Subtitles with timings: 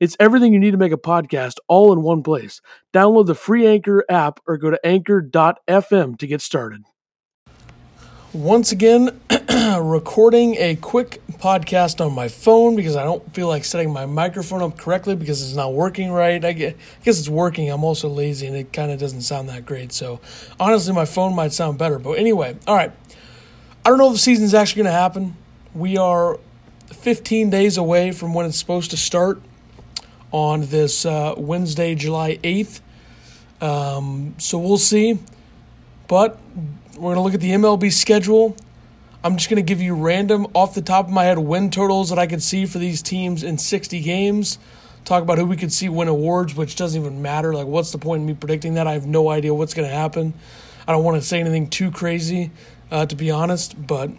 [0.00, 2.60] It's everything you need to make a podcast all in one place.
[2.94, 6.84] Download the free Anchor app or go to anchor.fm to get started.
[8.32, 9.20] Once again,
[9.80, 14.62] recording a quick podcast on my phone because I don't feel like setting my microphone
[14.62, 16.44] up correctly because it's not working right.
[16.44, 17.68] I guess it's working.
[17.68, 19.92] I'm also lazy and it kind of doesn't sound that great.
[19.92, 20.20] So,
[20.60, 21.98] honestly, my phone might sound better.
[21.98, 22.92] But anyway, all right.
[23.84, 25.36] I don't know if the season's actually going to happen.
[25.74, 26.38] We are
[26.92, 29.40] 15 days away from when it's supposed to start
[30.32, 32.80] on this uh, Wednesday, July 8th.
[33.60, 35.18] Um, so we'll see.
[36.06, 36.38] But
[36.94, 38.56] we're going to look at the MLB schedule.
[39.22, 42.10] I'm just going to give you random, off the top of my head, win totals
[42.10, 44.58] that I could see for these teams in 60 games.
[45.04, 47.52] Talk about who we could see win awards, which doesn't even matter.
[47.52, 48.86] Like, what's the point in me predicting that?
[48.86, 50.34] I have no idea what's going to happen.
[50.86, 52.50] I don't want to say anything too crazy,
[52.90, 54.10] uh, to be honest, but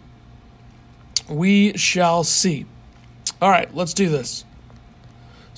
[1.30, 2.66] we shall see.
[3.42, 4.44] All right, let's do this.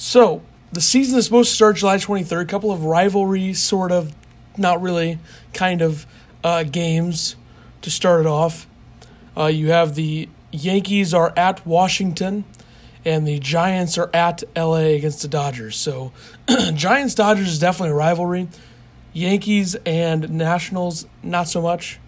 [0.04, 2.42] So, the season is supposed to start July 23rd.
[2.42, 4.12] A couple of rivalry, sort of,
[4.58, 5.20] not really,
[5.54, 6.08] kind of
[6.44, 7.36] uh, games
[7.84, 8.66] to start it off.
[9.38, 12.46] Uh, you have the Yankees are at Washington,
[13.06, 15.76] and the Giants are at LA against the Dodgers.
[15.76, 16.12] So,
[16.74, 18.48] Giants Dodgers is definitely a rivalry.
[19.14, 22.00] Yankees and Nationals, not so much.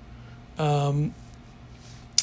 [0.58, 1.14] Um,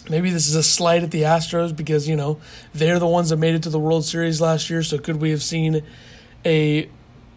[0.09, 2.41] maybe this is a slight at the Astros because, you know,
[2.73, 4.83] they're the ones that made it to the World Series last year.
[4.83, 5.83] So could we have seen
[6.45, 6.89] a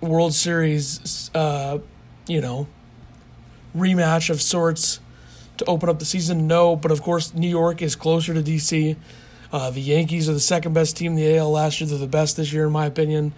[0.02, 1.80] World Series, uh,
[2.28, 2.68] you know,
[3.76, 5.00] rematch of sorts
[5.58, 6.48] to open up the season?
[6.48, 8.96] No, but of course, New York is closer to DC.
[9.52, 11.88] Uh, the Yankees are the second best team in the AL last year.
[11.88, 13.34] They're the best this year, in my opinion.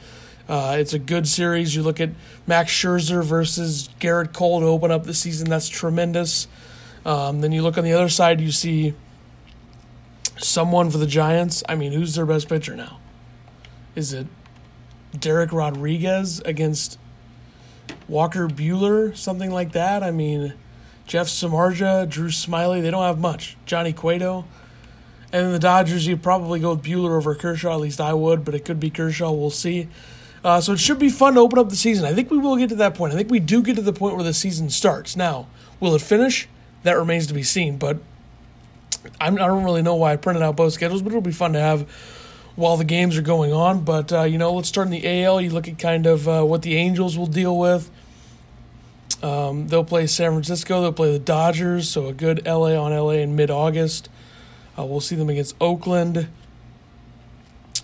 [0.48, 1.76] Uh, it's a good series.
[1.76, 2.12] You look at
[2.46, 5.50] Max Scherzer versus Gerrit Cole to open up the season.
[5.50, 6.48] That's tremendous.
[7.06, 8.94] Um, then you look on the other side, you see
[10.38, 11.64] someone for the Giants.
[11.68, 13.00] I mean, who's their best pitcher now?
[13.96, 14.28] Is it
[15.14, 17.00] Dereck Rodriguez against
[18.08, 20.04] Walker Buehler, something like that?
[20.04, 20.54] I mean,
[21.08, 23.58] Jeff Samardzija, Drew Smyly, they don't have much.
[23.66, 24.46] Johnny Cueto.
[25.32, 27.74] And then the Dodgers, you probably go with Buehler over Kershaw.
[27.74, 29.32] At least I would, but it could be Kershaw.
[29.32, 29.88] We'll see.
[30.44, 32.06] Uh, so it should be fun to open up the season.
[32.06, 33.14] I think we will get to that point.
[33.14, 35.16] I think we do get to the point where the season starts.
[35.16, 35.48] Now,
[35.80, 36.48] will it finish?
[36.84, 37.78] That remains to be seen.
[37.78, 37.98] But
[39.20, 41.32] I'm, I do not really know why I printed out both schedules, but it'll be
[41.32, 41.90] fun to have
[42.56, 43.84] while the games are going on.
[43.84, 45.42] But, uh, you know, let's start in the AL.
[45.42, 47.90] You look at kind of uh, what the Angels will deal with.
[49.22, 50.82] Um, they'll play San Francisco.
[50.82, 51.90] They'll play the Dodgers.
[51.90, 54.10] So a good LA on LA in mid August.
[54.78, 56.28] Uh, we'll see them against Oakland.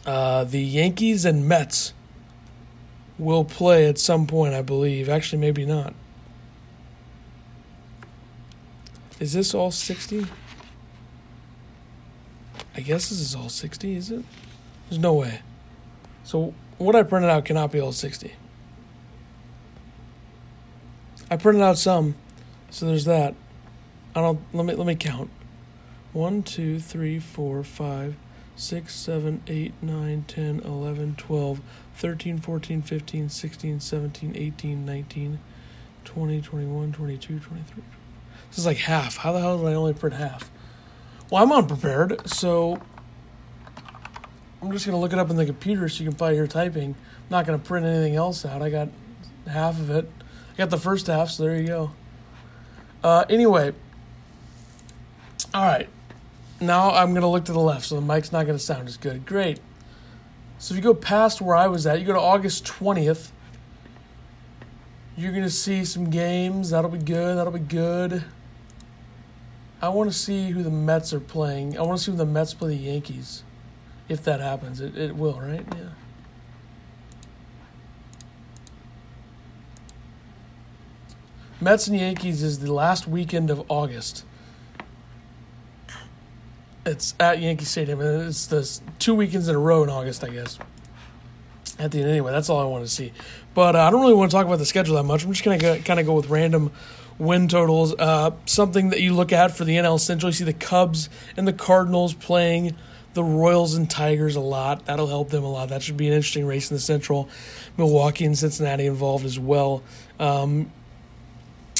[0.06, 1.94] Uh, the Yankees and Mets
[3.18, 5.08] will play at some point, I believe.
[5.10, 5.94] Actually, maybe not.
[9.20, 10.26] Is this all 60?
[12.76, 14.24] I guess this is all 60, is it?
[14.90, 15.42] There's no way.
[16.24, 18.34] So what I printed out cannot be all 60.
[21.30, 22.16] I printed out some,
[22.70, 23.36] so there's that.
[24.14, 25.30] I don't let me let me count.
[26.12, 28.16] 1 2 3 4 5
[28.58, 31.62] 6 7 8 9 10 11 12
[31.96, 35.40] 13 14 15 16 17 18 19
[36.04, 37.84] 20 21 22 23
[38.50, 39.18] This is like half.
[39.18, 40.52] How the hell did I only print half?
[41.32, 42.78] Well, I'm unprepared, so
[44.62, 46.46] I'm just going to look it up in the computer so you can probably hear
[46.46, 46.90] typing.
[46.90, 46.96] I'm
[47.30, 48.62] not going to print anything else out.
[48.62, 48.90] I got
[49.48, 50.12] half of it.
[50.54, 51.92] I got the first half, so there you go.
[53.02, 53.72] Uh, anyway,
[55.54, 55.88] all right.
[56.60, 58.90] Now I'm going to look to the left, so the mic's not going to sound
[58.90, 59.26] as good.
[59.26, 59.62] Great.
[60.60, 63.32] So if you go past where I was at, you go to August 20th.
[65.16, 66.72] You're going to see some games.
[66.72, 67.38] That'll be good.
[67.38, 68.26] That'll be good.
[69.82, 71.78] I want to see who the Mets are playing.
[71.78, 73.44] I want to see who the Mets play the Yankees.
[74.08, 75.66] If that happens, it, it will, right?
[75.76, 75.90] Yeah.
[81.60, 84.26] Mets and Yankees is the last weekend of August.
[86.86, 90.30] It's at Yankee Stadium, and it's the two weekends in a row in August, I
[90.30, 90.58] guess.
[91.78, 93.14] At the end, anyway, that's all I want to see.
[93.54, 95.24] But uh, I don't really want to talk about the schedule that much.
[95.24, 96.72] I'm just gonna kind of go with random
[97.22, 97.94] win totals.
[97.98, 101.08] Uh, something that you look at for the NL Central, you see the Cubs
[101.38, 102.76] and the Cardinals playing
[103.14, 104.86] the Royals and Tigers a lot.
[104.86, 105.70] That'll help them a lot.
[105.70, 107.30] That should be an interesting race in the Central.
[107.78, 109.84] Milwaukee and Cincinnati involved as well.
[110.20, 110.72] Um,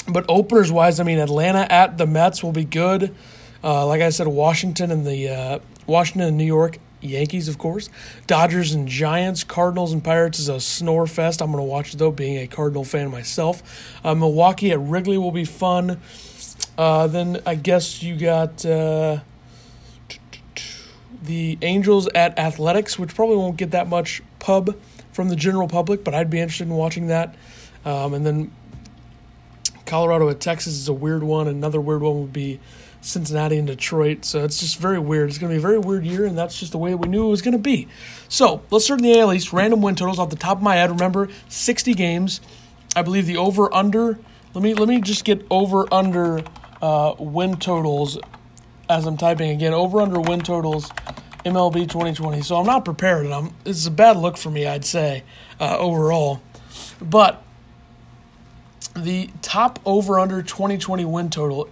[0.08, 3.14] But openers wise, I mean, Atlanta at the Mets will be good.
[3.64, 7.88] Uh, like I said, Washington and the uh, Washington and New York Yankees, of course.
[8.26, 11.42] Dodgers and Giants, Cardinals and Pirates is a snore fest.
[11.42, 13.62] I'm going to watch it though, being a Cardinal fan myself.
[14.04, 16.00] Uh, Milwaukee at Wrigley will be fun.
[16.78, 19.20] Uh, then I guess you got uh,
[21.22, 24.76] the Angels at Athletics, which probably won't get that much pub
[25.12, 27.34] from the general public, but I'd be interested in watching that.
[27.84, 28.52] Um, and then
[29.92, 31.46] Colorado at Texas is a weird one.
[31.46, 32.58] Another weird one would be
[33.02, 34.24] Cincinnati and Detroit.
[34.24, 35.28] So it's just very weird.
[35.28, 37.26] It's going to be a very weird year, and that's just the way we knew
[37.26, 37.88] it was going to be.
[38.26, 39.52] So let's start in the AL East.
[39.52, 40.88] Random win totals off the top of my head.
[40.88, 42.40] Remember, 60 games.
[42.96, 44.18] I believe the over under.
[44.54, 46.42] Let me let me just get over under
[46.80, 48.16] uh, win totals
[48.88, 49.74] as I'm typing again.
[49.74, 50.88] Over under win totals
[51.44, 52.40] MLB 2020.
[52.40, 55.22] So I'm not prepared, and I'm this is a bad look for me, I'd say
[55.60, 56.40] uh, overall.
[56.98, 57.42] But
[58.94, 61.68] the top over under 2020 win total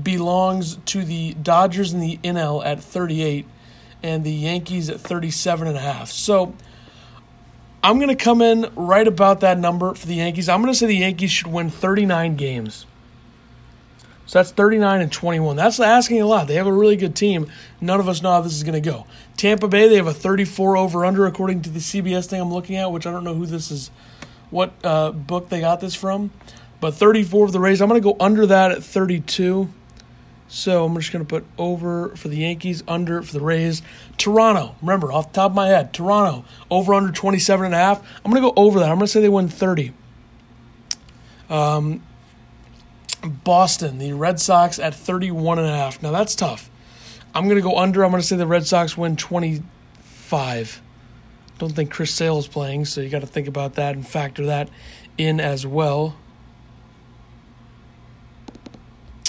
[0.00, 3.46] belongs to the Dodgers in the NL at 38
[4.02, 6.10] and the Yankees at 37 and a half.
[6.10, 6.54] So
[7.82, 10.48] I'm going to come in right about that number for the Yankees.
[10.48, 12.86] I'm going to say the Yankees should win 39 games.
[14.26, 15.56] So that's 39 and 21.
[15.56, 16.46] That's asking a lot.
[16.48, 17.50] They have a really good team.
[17.80, 19.06] None of us know how this is going to go.
[19.36, 22.76] Tampa Bay, they have a 34 over under according to the CBS thing I'm looking
[22.76, 23.90] at, which I don't know who this is,
[24.52, 26.30] what uh, book they got this from.
[26.80, 27.80] But 34 for the Rays.
[27.80, 29.68] I'm going to go under that at 32.
[30.48, 33.80] So I'm just going to put over for the Yankees, under for the Rays.
[34.18, 38.06] Toronto, remember, off the top of my head, Toronto, over under 27 and a half.
[38.22, 38.90] I'm going to go over that.
[38.90, 39.94] I'm going to say they win 30.
[41.48, 42.02] Um,
[43.22, 46.02] Boston, the Red Sox at 31 and a half.
[46.02, 46.68] Now that's tough.
[47.34, 48.04] I'm going to go under.
[48.04, 50.82] I'm going to say the Red Sox win 25.
[51.62, 54.46] Don't think Chris Sale is playing, so you got to think about that and factor
[54.46, 54.68] that
[55.16, 56.16] in as well.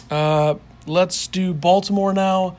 [0.10, 0.56] Uh,
[0.88, 2.58] Let's do Baltimore now.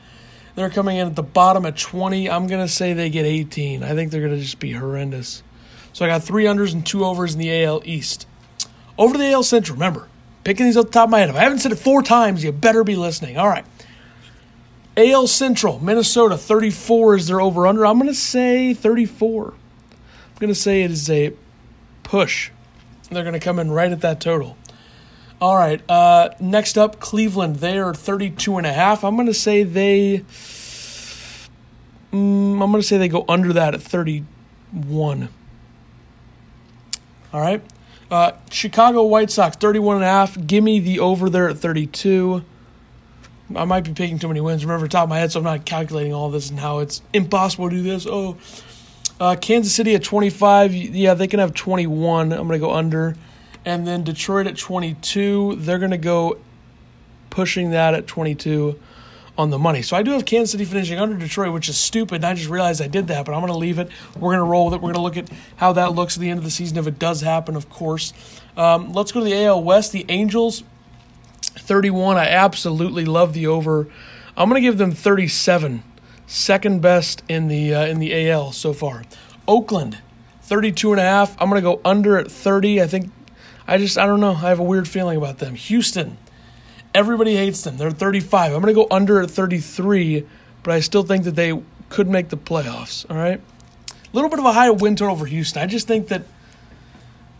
[0.55, 2.29] They're coming in at the bottom at 20.
[2.29, 3.83] I'm going to say they get 18.
[3.83, 5.43] I think they're going to just be horrendous.
[5.91, 8.27] So I got three unders and two overs in the AL East.
[8.97, 9.75] Over to the AL Central.
[9.75, 10.07] Remember,
[10.45, 11.31] picking these off the top of my head.
[11.31, 13.37] If I haven't said it four times, you better be listening.
[13.37, 13.65] All right.
[14.95, 17.85] AL Central, Minnesota, 34 is their over under.
[17.85, 19.53] I'm going to say 34.
[20.35, 21.31] I'm going to say it is a
[22.03, 22.51] push.
[23.09, 24.57] They're going to come in right at that total.
[25.39, 25.81] All right.
[25.89, 27.57] Uh, next up, Cleveland.
[27.57, 29.05] They are 32 and a half.
[29.05, 30.25] I'm going to say they.
[32.11, 35.29] Mm, I'm going to say they go under that at 31.
[37.31, 37.61] All right.
[38.11, 40.45] Uh, Chicago White Sox, 31 and a half.
[40.45, 42.43] Give me the over there at 32.
[43.55, 44.65] I might be picking too many wins.
[44.65, 47.69] Remember, top of my head, so I'm not calculating all this and how it's impossible
[47.69, 48.05] to do this.
[48.05, 48.37] Oh,
[49.19, 50.73] uh, Kansas City at 25.
[50.73, 52.31] Yeah, they can have 21.
[52.31, 53.15] I'm going to go under.
[53.63, 56.37] And then Detroit at 22, they're going to go
[57.29, 58.79] pushing that at 22
[59.37, 59.81] on the money.
[59.81, 62.15] So I do have Kansas City finishing under Detroit, which is stupid.
[62.17, 63.89] And I just realized I did that, but I'm going to leave it.
[64.15, 64.77] We're going to roll with it.
[64.77, 66.87] We're going to look at how that looks at the end of the season if
[66.87, 68.13] it does happen, of course.
[68.55, 69.91] Um, let's go to the AL West.
[69.91, 70.63] The Angels,
[71.41, 72.17] 31.
[72.17, 73.87] I absolutely love the over.
[74.37, 75.83] I'm going to give them 37,
[76.27, 79.03] second best in the uh, in the AL so far.
[79.47, 79.99] Oakland,
[80.43, 81.39] 32 and a half.
[81.39, 82.81] I'm going to go under at 30.
[82.81, 83.11] I think
[83.67, 84.31] I just, I don't know.
[84.31, 85.55] I have a weird feeling about them.
[85.55, 86.17] Houston,
[86.93, 87.77] everybody hates them.
[87.77, 88.53] They're 35.
[88.53, 90.25] I'm going to go under at 33,
[90.63, 93.09] but I still think that they could make the playoffs.
[93.09, 93.41] All right.
[93.89, 95.61] A little bit of a high win total for Houston.
[95.61, 96.23] I just think that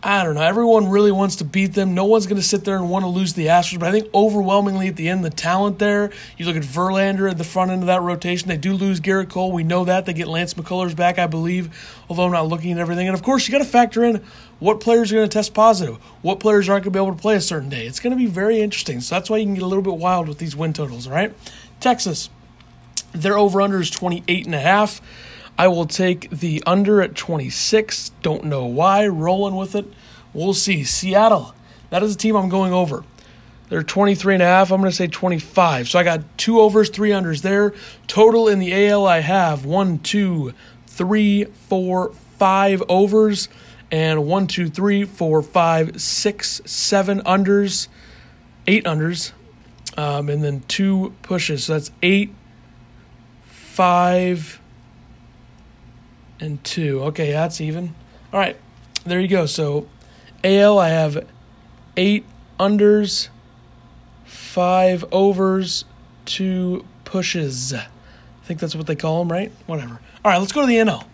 [0.02, 0.42] I don't know.
[0.42, 1.94] Everyone really wants to beat them.
[1.94, 3.80] No one's going to sit there and want to lose the Astros.
[3.80, 6.10] But I think overwhelmingly at the end, the talent there.
[6.36, 8.48] You look at Verlander at the front end of that rotation.
[8.48, 9.52] They do lose Gerrit Cole.
[9.52, 10.06] We know that.
[10.06, 11.76] They get Lance McCullers back, I believe,
[12.08, 13.08] although I'm not looking at everything.
[13.08, 14.22] And of course, you got to factor in
[14.58, 17.20] what players are going to test positive, what players aren't going to be able to
[17.20, 17.86] play a certain day.
[17.86, 19.00] It's going to be very interesting.
[19.00, 21.14] So that's why you can get a little bit wild with these win totals, all
[21.14, 21.34] right?
[21.80, 22.30] Texas,
[23.12, 25.00] their over under is 28 and a half.
[25.58, 28.10] I will take the under at 26.
[28.22, 29.06] Don't know why.
[29.06, 29.86] Rolling with it.
[30.32, 30.84] We'll see.
[30.84, 31.54] Seattle.
[31.90, 33.04] That is a team I'm going over.
[33.68, 34.70] They're 23 and a half.
[34.70, 35.88] I'm going to say 25.
[35.88, 37.74] So I got two overs, three unders there.
[38.06, 40.52] Total in the AL, I have one, two,
[40.86, 43.48] three, four, five overs,
[43.90, 47.88] and one, two, three, four, five, six, seven unders,
[48.66, 49.32] eight unders,
[49.96, 51.64] um, and then two pushes.
[51.64, 52.32] So that's eight,
[53.46, 54.60] five,
[56.40, 57.02] and two.
[57.04, 57.94] Okay, that's even.
[58.32, 58.56] All right,
[59.04, 59.46] there you go.
[59.46, 59.88] So
[60.44, 61.26] AL, I have
[61.96, 62.24] eight
[62.58, 63.28] unders,
[64.24, 65.84] five overs,
[66.24, 67.72] two pushes.
[67.72, 67.86] I
[68.44, 69.52] think that's what they call them, right?
[69.66, 70.00] Whatever.
[70.24, 71.04] All right, let's go to the NL.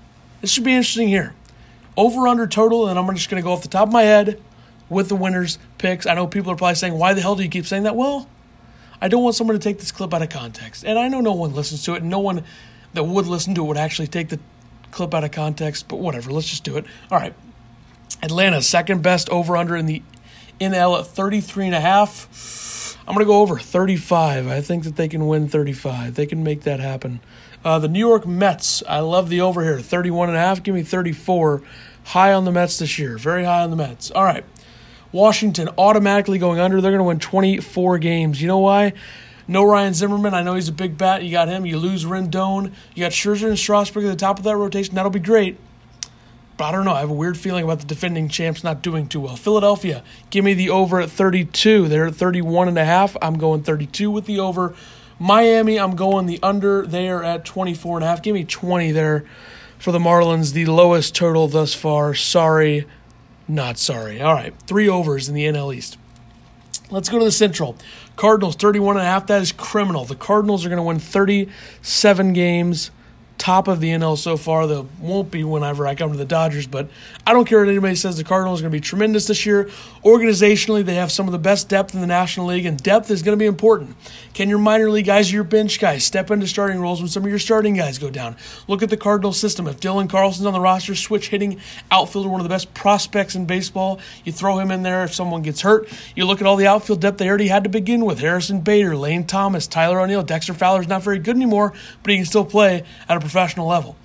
[0.40, 1.34] This should be interesting here.
[1.96, 4.40] Over under total, and I'm just going to go off the top of my head,
[4.92, 6.06] with the winners picks.
[6.06, 8.28] I know people are probably saying, "Why the hell do you keep saying that?" Well,
[9.00, 11.32] I don't want someone to take this clip out of context, and I know no
[11.32, 12.02] one listens to it.
[12.02, 12.44] And no one
[12.92, 14.38] that would listen to it would actually take the
[14.92, 15.88] clip out of context.
[15.88, 16.84] But whatever, let's just do it.
[17.10, 17.34] All right,
[18.22, 20.02] Atlanta second best over under in the
[20.60, 22.96] NL at 33 and a half.
[23.06, 24.46] I'm going to go over 35.
[24.46, 26.14] I think that they can win 35.
[26.14, 27.20] They can make that happen.
[27.64, 30.62] Uh, the New York Mets, I love the over here, 31 and a half.
[30.62, 31.62] Give me 34.
[32.04, 33.18] High on the Mets this year.
[33.18, 34.10] Very high on the Mets.
[34.12, 34.44] All right.
[35.12, 36.80] Washington automatically going under.
[36.80, 38.40] They're going to win 24 games.
[38.40, 38.92] You know why?
[39.48, 40.34] No Ryan Zimmerman.
[40.34, 41.22] I know he's a big bat.
[41.22, 41.66] You got him.
[41.66, 42.72] You lose Rendon.
[42.94, 44.94] You got Scherzer and Strasburg at the top of that rotation.
[44.94, 45.58] That'll be great.
[46.56, 46.92] But I don't know.
[46.92, 49.36] I have a weird feeling about the defending champs not doing too well.
[49.36, 51.88] Philadelphia, give me the over at 32.
[51.88, 53.16] They're at 31 and a half.
[53.20, 54.74] I'm going 32 with the over.
[55.18, 56.86] Miami, I'm going the under.
[56.86, 58.22] They are at 24 and a half.
[58.22, 59.24] Give me 20 there
[59.78, 62.14] for the Marlins, the lowest total thus far.
[62.14, 62.86] Sorry,
[63.48, 64.20] not sorry.
[64.20, 65.98] All right, three overs in the NL East.
[66.90, 67.76] Let's go to the Central.
[68.16, 69.26] Cardinals 31 and a half.
[69.26, 70.04] That is criminal.
[70.04, 72.90] The Cardinals are going to win 37 games
[73.42, 74.68] top of the NL so far.
[74.68, 76.88] They won't be whenever I come to the Dodgers, but
[77.26, 78.16] I don't care what anybody says.
[78.16, 79.68] The Cardinals are going to be tremendous this year.
[80.04, 83.22] Organizationally, they have some of the best depth in the National League, and depth is
[83.22, 83.96] going to be important.
[84.34, 87.22] Can your minor league guys, or your bench guys, step into starting roles when some
[87.22, 88.36] of your starting guys go down?
[88.66, 89.68] Look at the Cardinals system.
[89.68, 91.60] If Dylan Carlson's on the roster, switch hitting
[91.92, 95.42] outfielder, one of the best prospects in baseball, you throw him in there if someone
[95.42, 95.88] gets hurt.
[96.16, 98.96] You look at all the outfield depth they already had to begin with Harrison Bader,
[98.96, 100.24] Lane Thomas, Tyler O'Neill.
[100.24, 103.96] Dexter Fowler's not very good anymore, but he can still play at a professional level.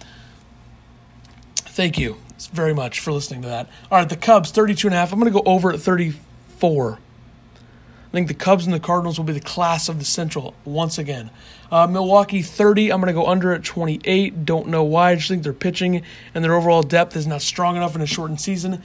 [1.56, 3.68] Thank you very much for listening to that.
[3.92, 5.12] All right, the Cubs, 32 and a half.
[5.12, 7.00] I'm going to go over at 34.
[7.00, 11.00] I think the Cubs and the Cardinals will be the class of the Central once
[11.00, 11.32] again.
[11.72, 12.92] Uh, Milwaukee, 30.
[12.92, 14.46] I'm going to go under at 28.
[14.46, 15.12] Don't know why.
[15.12, 16.04] I just think their pitching
[16.36, 18.84] and their overall depth is not strong enough in a shortened season.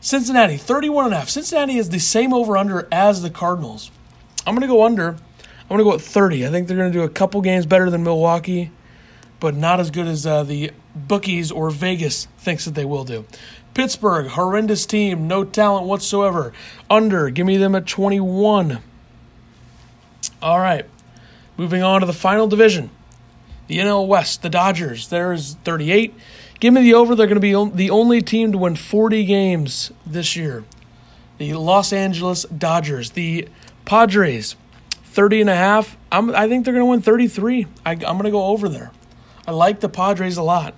[0.00, 1.28] Cincinnati, 31 and a half.
[1.28, 3.90] Cincinnati is the same over under as the Cardinals.
[4.46, 5.08] I'm going to go under.
[5.08, 6.46] I'm going to go at 30.
[6.46, 8.70] I think they're going to do a couple games better than Milwaukee
[9.40, 13.24] but not as good as uh, the bookies or Vegas thinks that they will do.
[13.74, 16.52] Pittsburgh, horrendous team, no talent whatsoever.
[16.88, 18.80] Under, give me them at 21.
[20.42, 20.86] All right,
[21.56, 22.90] moving on to the final division.
[23.68, 26.14] The NL West, the Dodgers, there's 38.
[26.58, 27.14] Give me the over.
[27.14, 30.64] They're going to be the only team to win 40 games this year.
[31.38, 33.48] The Los Angeles Dodgers, the
[33.84, 34.56] Padres,
[34.90, 35.96] 30 and a half.
[36.12, 37.66] I'm, I think they're going to win 33.
[37.86, 38.92] I, I'm going to go over there.
[39.50, 40.76] I like the Padres a lot.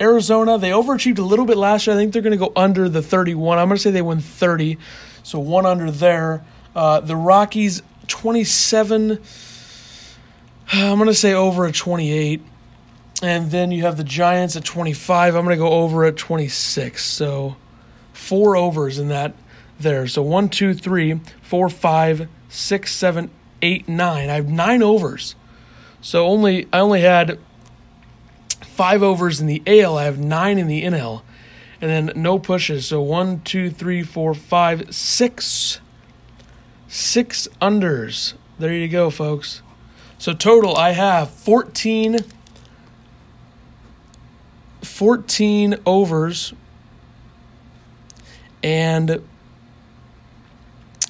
[0.00, 1.94] Arizona, they overachieved a little bit last year.
[1.94, 3.58] I think they're going to go under the 31.
[3.58, 4.78] I'm going to say they win 30,
[5.22, 6.42] so one under there.
[6.74, 9.20] Uh, the Rockies, 27.
[10.72, 12.40] I'm going to say over at 28.
[13.22, 15.34] And then you have the Giants at 25.
[15.34, 17.04] I'm going to go over at 26.
[17.04, 17.56] So
[18.14, 19.34] four overs in that
[19.78, 20.06] there.
[20.06, 24.30] So one, two, three, four, five, six, seven, eight, nine.
[24.30, 25.34] I have nine overs.
[26.00, 27.38] So only I only had
[28.64, 29.96] five overs in the AL.
[29.98, 31.22] I have nine in the NL.
[31.80, 32.86] And then no pushes.
[32.86, 35.80] So one, two, three, four, five, six.
[36.88, 38.34] Six unders.
[38.58, 39.62] There you go, folks.
[40.18, 42.18] So total, I have 14,
[44.82, 46.54] 14 overs
[48.62, 49.22] and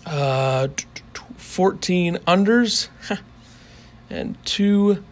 [0.07, 0.69] uh,
[1.37, 2.89] 14 unders
[4.11, 5.05] and two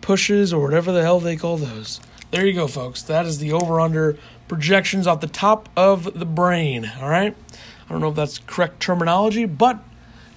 [0.00, 2.00] pushes or whatever the hell they call those.
[2.30, 3.02] There you go, folks.
[3.02, 4.16] That is the over under
[4.48, 6.90] projections off the top of the brain.
[7.00, 7.34] All right.
[7.54, 9.82] I don't know if that's correct terminology, but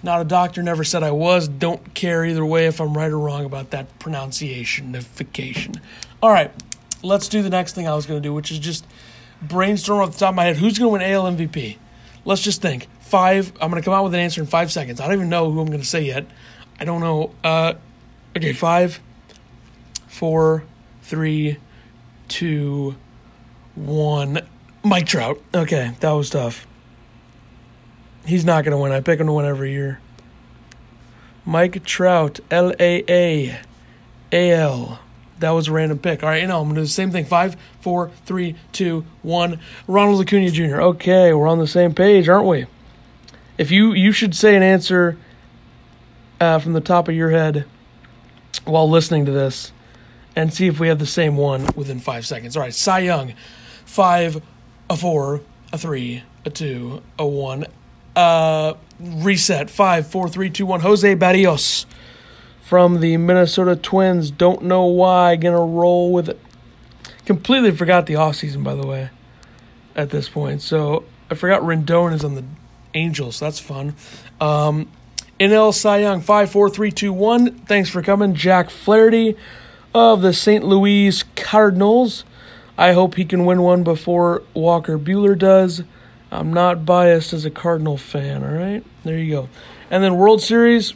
[0.03, 1.48] not a doctor, never said I was.
[1.48, 5.79] Don't care either way if I'm right or wrong about that pronunciationification.
[6.22, 6.51] All right,
[7.03, 8.86] let's do the next thing I was going to do, which is just
[9.41, 11.77] brainstorm off the top of my head who's going to win AL MVP.
[12.25, 12.88] Let's just think.
[13.01, 13.53] Five.
[13.62, 15.00] I'm going to come out with an answer in five seconds.
[15.00, 16.25] I don't even know who I'm going to say yet.
[16.79, 17.32] I don't know.
[17.43, 17.75] Uh,
[18.36, 19.00] okay, five,
[20.13, 20.63] four,
[21.01, 21.58] three,
[22.27, 22.96] two,
[23.74, 24.41] one.
[24.84, 25.41] Mike Trout.
[25.53, 26.67] Okay, that was tough.
[28.25, 28.91] He's not going to win.
[28.91, 30.00] I pick him to win every year.
[31.46, 33.60] Mike Trout, L A A
[34.32, 35.00] A L.
[35.39, 36.24] That was a random pick.
[36.24, 37.25] All right, you know, I'm going to do the same thing.
[37.25, 39.60] Five, four, three, two, one.
[39.88, 40.79] Ronald Acuna Jr.
[40.82, 42.67] Okay, we're on the same page, aren't we?
[43.58, 45.17] If you you should say an answer
[46.39, 47.65] uh, from the top of your head
[48.63, 49.72] while listening to this,
[50.35, 52.57] and see if we have the same one within five seconds.
[52.57, 53.33] All right, Cy Young,
[53.85, 54.41] five,
[54.89, 57.65] a four, a three, a two, a one.
[58.15, 60.81] Uh, reset five, four, three, two, one.
[60.81, 61.85] Jose Berrios
[62.61, 64.31] from the Minnesota Twins.
[64.31, 65.35] Don't know why.
[65.35, 66.39] Gonna roll with it.
[67.25, 69.09] Completely forgot the offseason, by the way,
[69.95, 70.61] at this point.
[70.61, 72.43] So I forgot Rendon is on the
[72.95, 73.39] Angels.
[73.39, 73.95] That's fun.
[74.39, 74.87] Um,
[75.39, 77.59] NL Cy Young five four three two one.
[77.59, 79.35] Thanks for coming, Jack Flaherty
[79.93, 80.63] of the St.
[80.63, 82.23] Louis Cardinals.
[82.77, 85.83] I hope he can win one before Walker Buehler does.
[86.31, 88.43] I'm not biased as a Cardinal fan.
[88.43, 89.50] All right, there you go.
[89.91, 90.93] And then World Series.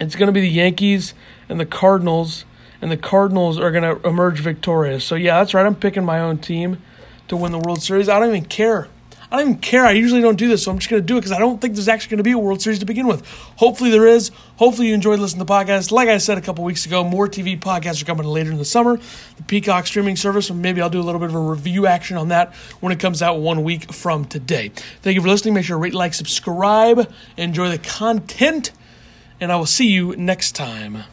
[0.00, 1.14] It's going to be the Yankees
[1.48, 2.44] and the Cardinals,
[2.80, 5.04] and the Cardinals are going to emerge victorious.
[5.04, 5.64] So yeah, that's right.
[5.64, 6.82] I'm picking my own team
[7.28, 8.08] to win the World Series.
[8.08, 8.88] I don't even care
[9.30, 9.84] I don't even care.
[9.84, 11.60] I usually don't do this, so I'm just going to do it because I don't
[11.60, 13.26] think there's actually going to be a World Series to begin with.
[13.56, 14.30] Hopefully there is.
[14.56, 15.90] Hopefully you enjoyed listening to the podcast.
[15.90, 18.64] Like I said a couple weeks ago, more TV podcasts are coming later in the
[18.64, 18.96] summer.
[18.96, 22.16] The Peacock streaming service, and maybe I'll do a little bit of a review action
[22.16, 24.70] on that when it comes out one week from today.
[25.02, 25.52] Thank you for listening.
[25.52, 28.72] Make sure to rate, like, subscribe, enjoy the content,
[29.40, 31.04] and I will see you next time.